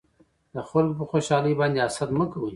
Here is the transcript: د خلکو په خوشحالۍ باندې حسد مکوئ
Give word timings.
د 0.53 0.57
خلکو 0.69 0.93
په 0.99 1.03
خوشحالۍ 1.11 1.53
باندې 1.59 1.79
حسد 1.85 2.09
مکوئ 2.17 2.49